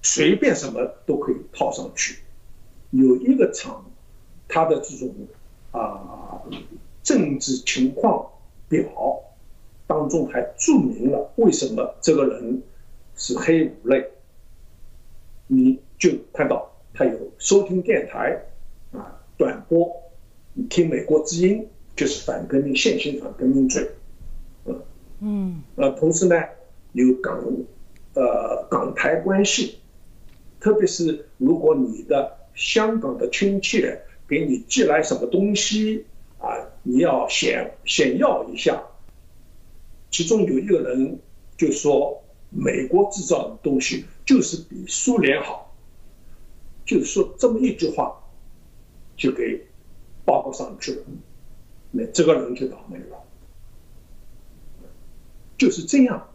[0.00, 2.20] 随便什么都可以套上去。
[2.92, 3.84] 有一个厂，
[4.48, 5.14] 它的这种
[5.72, 6.40] 啊
[7.02, 8.26] 政治情况
[8.70, 9.22] 表
[9.86, 12.62] 当中还注明了为什么这个人
[13.14, 14.12] 是黑五类，
[15.46, 18.40] 你就看到他有收听电台
[18.92, 19.90] 啊短波，
[20.54, 23.90] 你听美国之音就是反革命现行反革命罪，
[24.64, 24.82] 嗯
[25.20, 26.36] 嗯，呃，同时呢。
[26.92, 27.44] 有港，
[28.14, 29.78] 呃，港台关系，
[30.58, 33.86] 特别是如果你的香港的亲戚
[34.26, 36.06] 给你寄来什么东西
[36.38, 36.48] 啊，
[36.82, 38.82] 你要先先要一下。
[40.10, 41.18] 其中有一个人
[41.58, 45.67] 就说，美国制造的东西就是比苏联好，
[46.88, 48.20] 就说这么一句话，
[49.16, 49.64] 就给
[50.24, 51.04] 报告上去了，
[51.92, 53.22] 那这个人就倒霉了，
[55.56, 56.28] 就是这样。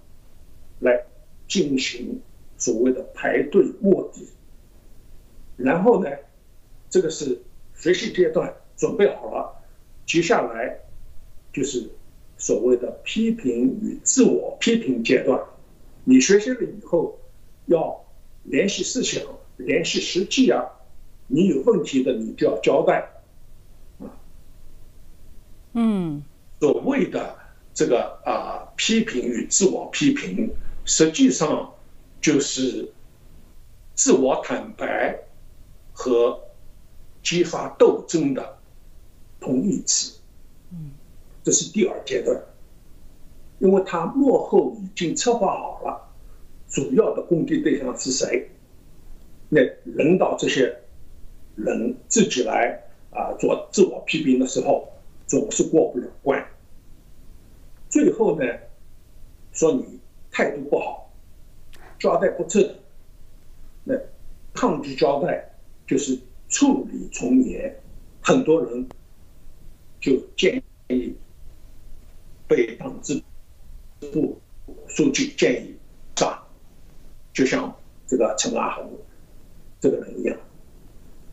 [0.79, 1.01] 来
[1.47, 2.21] 进行
[2.57, 4.27] 所谓的排队卧底，
[5.55, 6.09] 然后呢，
[6.89, 7.41] 这个是
[7.73, 9.63] 学习阶段准备好了，
[10.05, 10.77] 接下来
[11.53, 11.89] 就是
[12.37, 15.41] 所谓的批评与自我批评阶段。
[16.03, 17.17] 你学习了以后，
[17.67, 18.05] 要
[18.43, 19.23] 联系思想，
[19.65, 20.63] 联系实际啊，
[21.27, 23.09] 你有问题的你就要交代，
[23.99, 24.05] 啊，
[25.73, 26.23] 嗯，
[26.59, 27.37] 所谓的
[27.73, 30.49] 这个啊批评与自我批评。
[30.85, 31.73] 实际上
[32.19, 32.91] 就是
[33.95, 35.17] 自我坦白
[35.93, 36.41] 和
[37.23, 38.57] 激发斗争的
[39.39, 40.19] 同义词。
[40.71, 40.91] 嗯，
[41.43, 42.37] 这是第二阶段，
[43.59, 46.11] 因为他幕后已经策划好了，
[46.67, 48.49] 主要的攻击对象是谁？
[49.53, 49.61] 那
[49.91, 50.75] 轮到这些
[51.55, 54.91] 人自己来啊做自我批评的时候，
[55.27, 56.43] 总是过不了关。
[57.89, 58.45] 最后呢，
[59.51, 59.99] 说你。
[60.35, 61.13] 态度不好，
[61.99, 62.75] 交代不彻底，
[63.83, 63.93] 那
[64.51, 65.47] 抗拒交代
[65.85, 66.17] 就是
[66.49, 67.71] 处理从严，
[68.19, 68.89] 很多人
[70.01, 71.15] 就建议
[72.47, 73.21] 被党支
[74.11, 74.41] 部
[74.87, 75.75] 书记建议
[76.15, 76.43] 杀，
[77.31, 77.71] 就像
[78.07, 78.89] 这个陈阿恒
[79.83, 80.37] 这个人一样，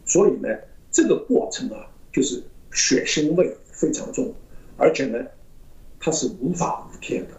[0.05, 0.49] 所以呢，
[0.91, 4.35] 这个过程啊，就是血腥味非常重，
[4.77, 5.25] 而且呢，
[6.01, 7.31] 它是无法无天的。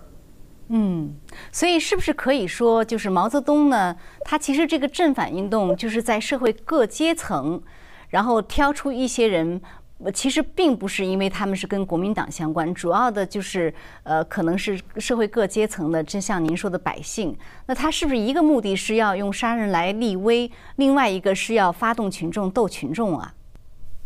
[0.69, 1.13] 嗯，
[1.52, 3.97] 所以是不是可以说，就是毛泽东呢？
[4.24, 7.62] 他其实这个正反运动，就是在社会各阶层，
[8.08, 9.62] 然后挑出一些人，
[10.09, 17.37] 其实并不是因为他们是跟国民党相关，主要的就是呃，可能是社会各阶层的，就像您说的百姓。
[17.67, 23.33] 那他是不是一个目的是要用杀人来立威，另外一个是要发动群众斗群众啊？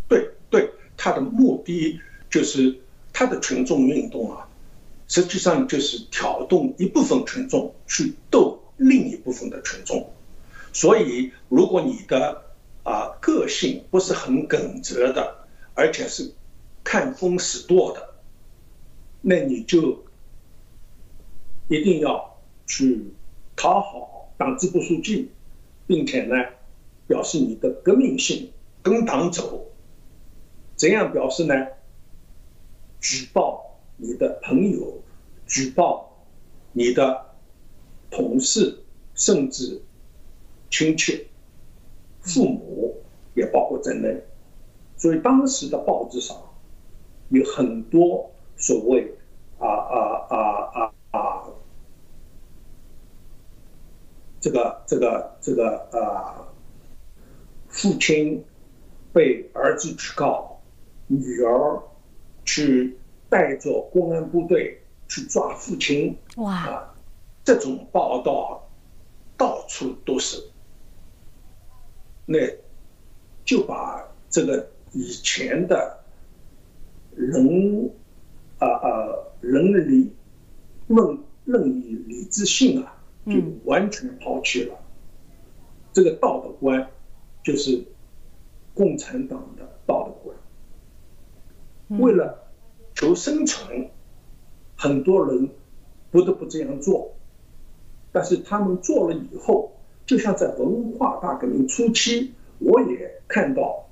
[0.08, 2.75] 对对，他的目的就是
[3.13, 4.47] 他的群众运动啊。
[5.08, 10.12] 实际上就是挑动一部分群众去斗另一部分的群众。
[10.73, 12.41] 所以，如果你的
[12.84, 15.44] 啊个性不是很耿直的，
[15.76, 16.34] 而且是
[16.84, 18.16] 看风使舵的，
[19.22, 20.04] 那你就
[21.68, 23.14] 一定要去
[23.56, 25.30] 讨好党支部书记，
[25.86, 26.36] 并且呢，
[27.08, 29.68] 表示你的革命性，跟党走。
[30.76, 31.54] 怎样表示呢？
[33.00, 35.04] 举报你的朋友，
[35.46, 36.26] 举报
[36.74, 37.36] 你的
[38.10, 38.80] 同事，
[39.14, 39.82] 甚至
[40.72, 41.28] 亲戚、
[42.22, 42.96] 父母
[43.36, 44.24] 也包括在内。
[45.06, 46.36] 所以当时的报纸上
[47.30, 49.15] 有很多所谓
[49.60, 50.38] 啊啊啊
[50.74, 51.44] 啊啊，
[54.41, 56.48] 这个这个这个啊，
[57.68, 58.44] 父亲
[59.13, 60.60] 被儿子去告，
[61.06, 61.84] 女儿
[62.44, 62.98] 去
[63.30, 66.91] 带着公安部队去抓父亲，哇，
[67.44, 68.68] 这种报道
[69.38, 70.44] 到处都是，
[72.26, 72.39] 那
[73.46, 74.68] 就把这个。
[74.95, 76.05] 以前的
[77.17, 77.91] 人
[78.60, 79.10] 啊啊，
[79.41, 80.13] 人理、
[80.88, 83.34] 论论理、理智性啊，就
[83.65, 84.79] 完全抛弃了。
[85.91, 86.89] 这个道德观
[87.43, 87.84] 就是
[88.73, 90.38] 共产党的道德观。
[91.99, 92.47] 为了
[92.93, 93.89] 求生存，
[94.77, 95.49] 很多人
[96.10, 97.13] 不得不这样做。
[98.13, 99.73] 但是他们做了以后，
[100.05, 103.85] 就像在文化大革命初期，我也看到。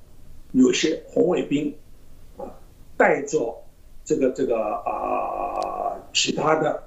[0.53, 1.75] 有些红卫兵
[2.37, 2.45] 啊，
[2.95, 3.59] 带着
[4.05, 6.83] 这个这个啊其他的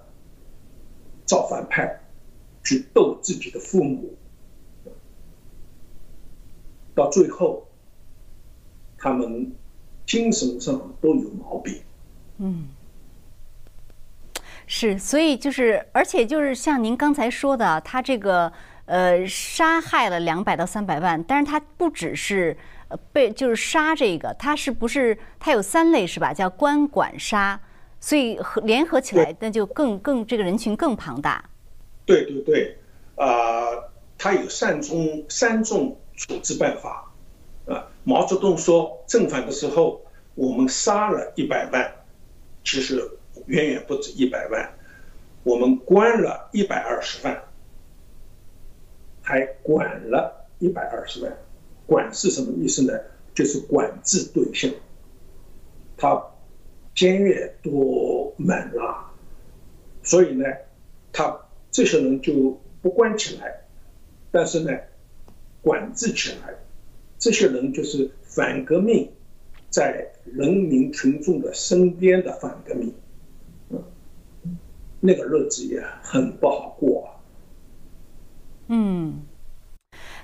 [1.24, 2.00] 造反派
[2.62, 4.14] 去斗自己的父母，
[6.94, 7.66] 到最后
[8.96, 9.52] 他们
[10.06, 11.82] 精神上都有毛病。
[12.38, 12.68] 嗯，
[14.68, 18.52] 是，所以就是，而且就是像您刚才说的，他这个
[18.84, 22.56] 呃杀害了两百到三百万，但是他不只是。
[22.88, 26.32] 呃，被就是杀这个，它是不是它有三类是吧？
[26.32, 27.60] 叫官管杀，
[27.98, 31.44] 所以合联合起来，那就更更这个人群更庞大。
[32.04, 32.78] 对对对，
[33.16, 33.26] 啊，
[34.16, 37.12] 它有三种三种处置办法，
[37.66, 40.00] 啊，毛泽东说正反的时候，
[40.36, 41.92] 我们杀了一百万，
[42.62, 43.02] 其实
[43.46, 44.72] 远远不止一百万，
[45.42, 47.42] 我们关了一百二十万，
[49.22, 51.36] 还管了一百二十万。
[51.86, 52.92] 管是什么意思呢？
[53.34, 54.70] 就是管制对象，
[55.96, 56.22] 他
[56.94, 59.12] 监狱多满了，
[60.02, 60.46] 所以呢，
[61.12, 61.38] 他
[61.70, 63.60] 这些人就不关起来，
[64.30, 64.70] 但是呢，
[65.60, 66.54] 管制起来，
[67.18, 69.12] 这些人就是反革命，
[69.68, 72.94] 在人民群众的身边的反革命，
[75.00, 77.10] 那个日子也很不好过，
[78.68, 79.26] 嗯。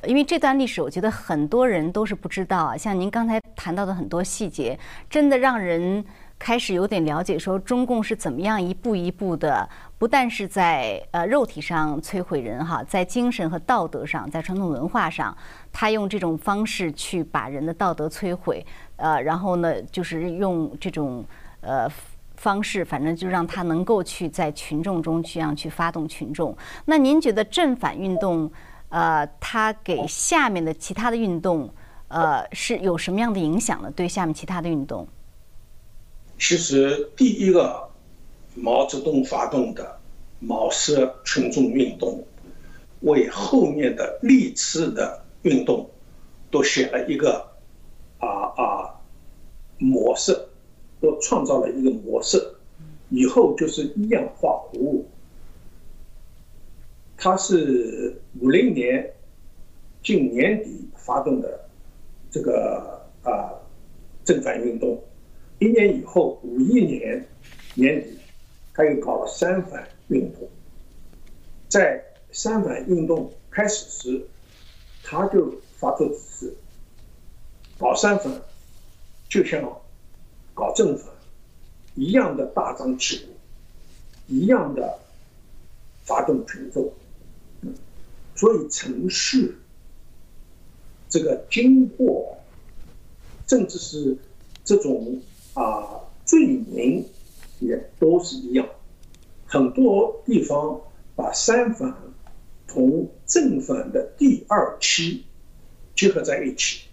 [0.07, 2.77] 因为这段历史，我觉得很多人都是不知道啊。
[2.77, 6.05] 像您刚才谈到的很多细节，真的让人
[6.39, 15.37] 开始有点了解，说中共是怎么样一步一步的，不但是在呃肉体上摧毁人哈，在精神和道德上，在传统文化上，
[15.73, 18.65] 他用这种方式去把人的道德摧毁，
[18.97, 21.25] 呃，然后呢，就是用这种
[21.61, 21.89] 呃
[22.37, 26.57] 方式，反正就让他能够去在群众中去让去发动群众。
[26.87, 28.51] 那您觉得正反运动？
[28.93, 31.73] 呃，它给下面的其他的运动，
[32.09, 33.91] 呃，是有什么样的影响呢？
[33.97, 35.09] 对下面其他的运动，
[36.39, 37.89] 其实第一个
[38.55, 39.99] 毛泽东发动的
[40.41, 42.23] 毛色群众运动，
[43.01, 45.89] 为后面的历次的运动
[46.51, 47.49] 都写了一个
[48.19, 48.29] 啊
[48.59, 49.01] 啊
[49.79, 50.39] 模式，
[51.01, 52.57] 都创造了一个模式，
[53.09, 55.07] 以后就是一样画葫芦。
[57.25, 59.15] 他是五零年
[60.03, 61.69] 近年底发动的
[62.33, 63.55] 这个啊
[64.25, 65.01] 正反运动，
[65.61, 67.25] 一年以后五一年
[67.77, 68.19] 年底，
[68.75, 70.49] 他又搞了三反运动。
[71.69, 72.03] 在
[72.33, 74.27] 三反运动开始时，
[75.05, 76.57] 他就发出指示：
[77.79, 78.33] 搞三反
[79.29, 79.63] 就像
[80.55, 81.07] 搞正反
[81.95, 83.33] 一样的大张旗鼓，
[84.27, 84.99] 一样的
[86.03, 86.93] 发动群众。
[88.43, 89.55] 所以，城市
[91.09, 92.37] 这个经过，
[93.47, 94.19] 甚至是
[94.65, 95.21] 这种
[95.55, 97.07] 啊罪名，
[97.61, 98.69] 也都是一样。
[99.47, 100.81] 很多地方
[101.15, 101.97] 把三反
[102.67, 105.25] 同正反的第二期
[105.95, 106.89] 结合在一起，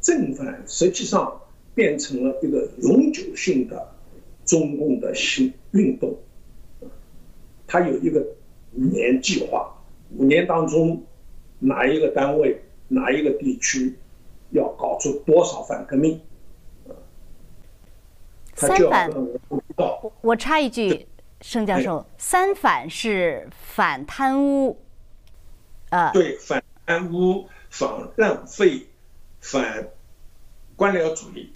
[0.00, 1.40] 正反实际上
[1.74, 3.92] 变成了一个永久性的
[4.44, 6.16] 中共的新运动，
[7.66, 8.24] 它有一个
[8.74, 9.81] 五年计划，
[10.16, 11.02] 五年当中
[11.58, 13.96] 哪一个单位、哪一个地区
[14.50, 16.20] 要搞出多少反革命，
[18.54, 19.10] 三反，
[19.76, 21.06] 我我插一句，
[21.40, 24.78] 盛教授，三反是反贪污，
[25.90, 28.86] 呃，对，反贪污、反浪费、
[29.40, 29.88] 反
[30.76, 31.52] 官僚主义。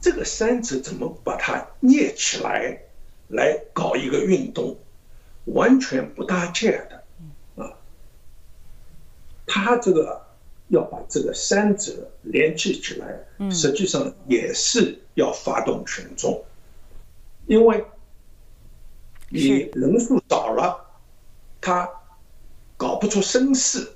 [0.00, 2.78] 这个三者怎么把它捏起来，
[3.28, 4.76] 来搞一个运动，
[5.46, 6.95] 完全不搭界的，啊，
[9.46, 10.26] 他这个
[10.68, 16.44] 要把这个三者联系起来，实际上也是要发动群众，
[17.46, 17.84] 因为
[19.28, 20.84] 你人数少了，
[21.60, 21.88] 他
[22.76, 23.92] 搞不出声势，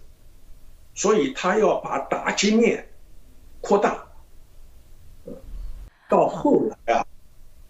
[0.94, 2.88] 所以他要把打击面
[3.61, 4.07] 扩大。
[6.09, 7.07] 到后来啊，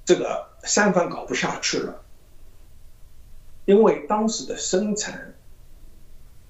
[0.05, 2.03] 这个三反搞不下去了，
[3.67, 5.35] 因为当时的生产、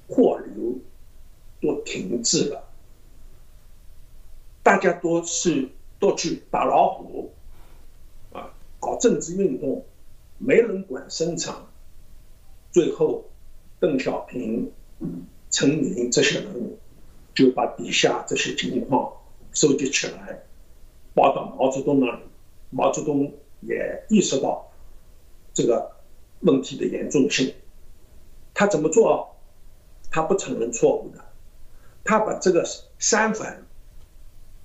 [0.09, 0.40] 货流
[1.61, 2.65] 都停滞了，
[4.63, 7.33] 大家都是都去打老虎，
[8.33, 9.85] 啊，搞政治运动，
[10.39, 11.55] 没人管生产，
[12.73, 13.25] 最后
[13.79, 14.73] 邓小平、
[15.51, 16.79] 陈云这些人物
[17.35, 19.13] 就把底下这些情况
[19.53, 20.43] 收集起来。
[21.13, 22.23] 报到毛泽东那里，
[22.71, 24.71] 毛泽东也意识到
[25.53, 25.97] 这个
[26.41, 27.55] 问题的严重性。
[28.55, 29.37] 他怎么做？
[30.13, 31.25] 他不承认错误的，
[32.05, 32.65] 他把这个
[32.99, 33.67] 三反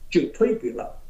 [0.10, 1.02] 就推给了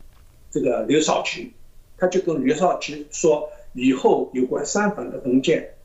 [0.52, 1.54] 这个刘少奇，
[1.98, 5.76] 他就跟刘少奇说：“以后有关三反的文件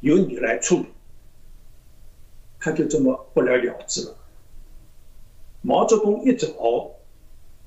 [0.00, 0.86] 由你来处理。”
[2.60, 4.16] 他就这么不了了之了。
[5.60, 6.98] 毛泽东一走。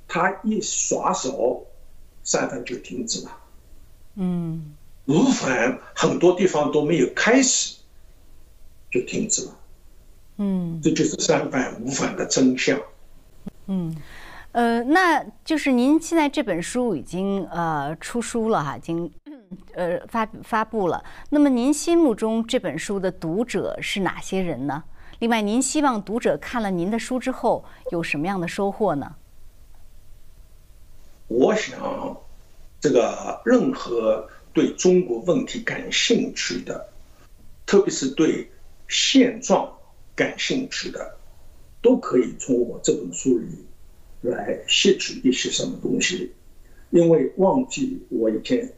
[0.08, 1.66] 他一耍手，
[2.24, 3.38] 三反就停止了。
[4.14, 4.76] 嗯，
[5.08, 7.78] 五反很多地方都没有开始，
[8.92, 9.58] 就停止了。
[10.38, 12.80] 嗯，这就是三反五反的真相。
[13.68, 13.96] 嗯，
[14.52, 19.12] 呃，那就是您现在这本书已经呃出书了哈，已经
[19.74, 21.04] 呃发发布了。
[21.30, 24.84] 那么您心目中这本书的读者是哪些人呢？
[25.20, 29.16] 另外，您希望读者看了您的书之后有什么样的收获呢？
[31.28, 32.18] 我想，
[32.80, 36.90] 这个任何对中国问题感兴趣的，
[37.66, 38.52] 特别是对
[38.88, 39.75] 现状
[40.16, 41.18] 感兴趣的，
[41.82, 43.48] 都可以从我这本书里
[44.22, 46.32] 来吸取一些什么东西。
[46.92, 48.72] 因为忘记我以前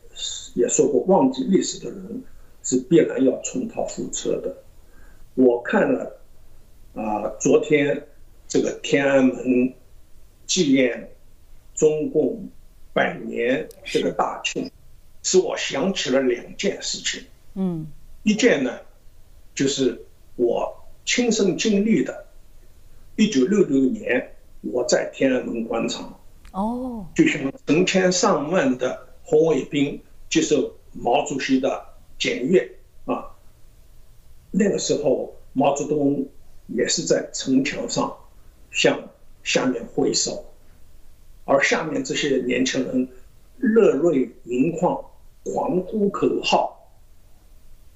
[0.56, 2.24] 也说过，忘记历史的人
[2.64, 4.64] 是必然要重蹈覆辙的。
[5.36, 6.20] 我看了
[6.96, 8.08] 啊，昨天
[8.48, 9.74] 这个天安门
[10.46, 11.10] 纪念。
[11.76, 12.50] 中共
[12.92, 14.72] 百年这个大庆，
[15.22, 17.24] 使我想起了两件事情。
[17.54, 17.86] 嗯，
[18.24, 18.80] 一件呢，
[19.54, 20.04] 就是
[20.38, 20.77] 我
[21.08, 22.28] 亲身经历的。
[23.16, 26.20] 一九六六年，我在天安门广场，
[26.52, 30.00] 哦，就像成千上万的红卫兵
[30.30, 31.84] 接受毛主席的
[32.20, 33.32] 检阅啊。
[34.52, 36.28] 那个时候，毛泽东
[36.68, 38.16] 也是在城墙上
[38.70, 39.10] 向
[39.44, 40.46] 下面挥手。
[41.46, 43.10] 而下面这些年轻人
[43.56, 45.04] 热泪盈眶，
[45.44, 46.92] 狂呼口号，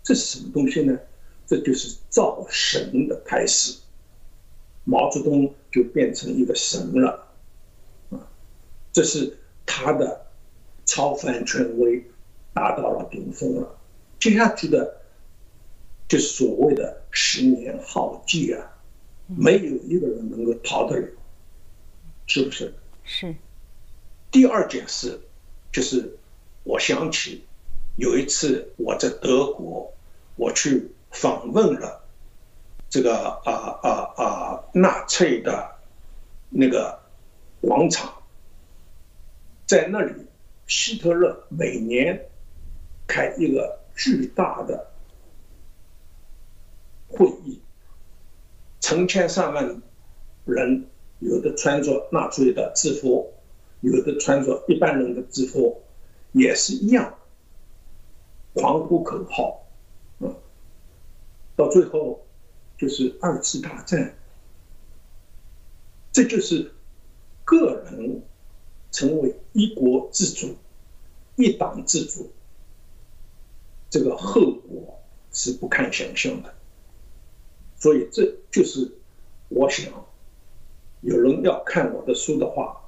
[0.01, 0.97] 这是什么东西呢？
[1.51, 3.77] 这就是造神的开始。
[4.85, 7.27] 毛泽东就变成一个神了，
[8.09, 8.31] 啊，
[8.93, 10.27] 这是他的
[10.85, 12.01] 超凡权威
[12.53, 13.77] 达到了顶峰了。
[14.17, 15.01] 接下去的，
[16.07, 18.79] 就是所谓的十年浩劫啊，
[19.27, 21.07] 没有一个人能够逃得了，
[22.27, 22.73] 是不是？
[23.03, 23.35] 是，
[24.31, 25.19] 第二件事，
[25.69, 26.17] 就是
[26.63, 27.43] 我想起
[27.97, 29.93] 有一次我在德国，
[30.37, 32.03] 我去访问了
[32.89, 35.75] 这个啊啊啊纳粹的
[36.49, 36.99] 那个
[37.61, 38.11] 广场，
[39.65, 40.13] 在那里，
[40.67, 42.27] 希特勒每年
[43.07, 44.87] 开一个巨大的
[47.07, 47.61] 会议，
[48.79, 49.81] 成千上万
[50.45, 50.87] 人。
[51.23, 53.31] 有的穿着纳粹的制服，
[53.81, 55.83] 有的穿着一般人的制服，
[56.31, 57.13] 也是一样，
[58.55, 59.60] 狂呼口号，
[61.55, 62.25] 到最后
[62.77, 64.15] 就是二次大战，
[66.11, 66.71] 这就是
[67.43, 68.21] 个人
[68.91, 70.55] 成为一国之主、
[71.35, 72.31] 一党之主，
[73.89, 74.99] 这个后果
[75.31, 76.53] 是不堪想象的，
[77.77, 78.91] 所以这就是
[79.49, 79.91] 我想。
[81.03, 82.79] 有人要看我的书的话，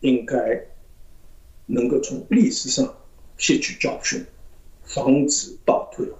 [0.00, 0.66] 应该
[1.66, 2.96] 能够从历史上
[3.36, 4.24] 吸取教训，
[4.82, 6.10] 防止倒退。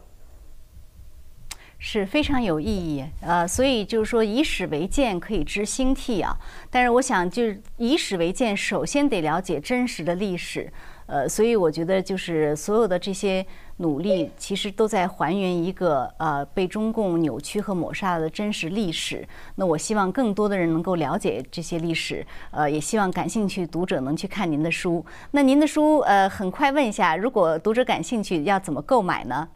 [1.86, 6.34] 是非常有意义，呃，所以就是说以史为鉴可以知兴替啊。
[6.70, 10.72] 但是我想，就是以史为鉴，首先得了解真实的历史，
[11.04, 13.44] 呃，所以我觉得就是所有的这些
[13.76, 19.22] 努力，其实都在还原一个呃被中共扭曲和抹杀的真实历史。
[19.56, 25.04] 那我希望更多的人能够了解这些历史，呃，也希望感兴趣读者能去看您的书。
[25.32, 29.46] 那您的书，呃，很快问一下，如果读者感兴趣，要怎么购买呢？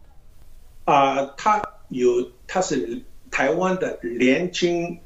[0.85, 1.63] 啊，他。
[1.89, 4.99] 有，它是台湾的联经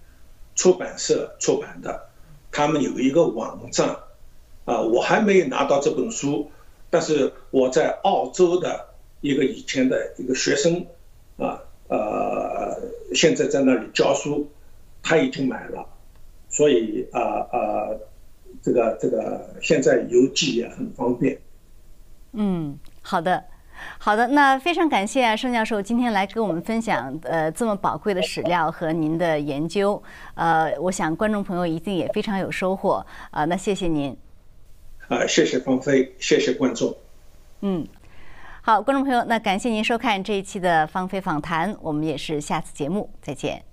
[0.55, 2.09] 出版社出版的，
[2.51, 3.97] 他们有一个网站，
[4.65, 6.51] 啊，我还没有拿到这本书，
[6.91, 8.89] 但是我在澳洲的
[9.21, 10.87] 一个以前的一个学生，
[11.39, 12.79] 啊，呃，
[13.15, 14.51] 现在在那里教书，
[15.03, 15.87] 他已经买了，
[16.49, 17.21] 所以啊
[17.51, 17.89] 啊，
[18.63, 21.41] 这个这个现在邮寄也很方便。
[22.33, 23.45] 嗯，好的。
[23.99, 30.03] 好的，那非常感谢啊，盛教授今天来跟我们分享呃这么宝贵的史料和您的研究，
[30.35, 34.17] 呃，我想观众朋友一定也非常有收获啊，那谢谢您。
[35.09, 36.97] 啊，谢谢芳菲，谢谢观众。
[37.61, 37.87] 嗯，
[38.63, 43.72] 好，观众朋友，那感谢您收看这一期的芳菲访谈，我们也是下次节目再见。